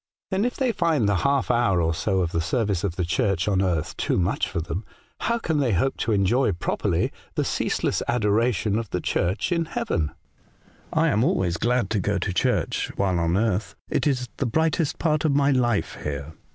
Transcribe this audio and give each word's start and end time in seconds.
'''Then, 0.30 0.44
if 0.44 0.56
they 0.56 0.72
find 0.72 1.08
the 1.08 1.16
half 1.24 1.50
hour 1.50 1.80
or 1.80 1.94
so 1.94 2.20
of 2.20 2.32
the 2.32 2.42
service 2.42 2.84
of 2.84 2.96
the 2.96 3.04
Church 3.06 3.48
on 3.48 3.62
earth 3.62 3.96
too 3.96 4.18
much 4.18 4.46
for 4.46 4.60
them, 4.60 4.84
how 5.20 5.38
can 5.38 5.58
they 5.58 5.72
hope 5.72 5.96
to 6.00 6.12
enjoy 6.12 6.52
properly 6.52 7.10
the 7.34 7.46
ceaseless 7.46 8.02
adoration 8.06 8.78
of 8.78 8.90
the 8.90 9.00
Church 9.00 9.50
in 9.50 9.64
heaven? 9.64 10.12
I 10.92 11.10
always 11.12 11.56
am 11.56 11.60
glad 11.60 11.88
to 11.92 11.98
go 11.98 12.18
to 12.18 12.34
church 12.34 12.92
while 12.96 13.18
on 13.18 13.38
earth; 13.38 13.74
it 13.88 14.06
is 14.06 14.28
the 14.36 14.44
brightest 14.44 14.98
part 14.98 15.24
of 15.24 15.32
my 15.34 15.50
life 15.50 15.96
here. 16.02 16.34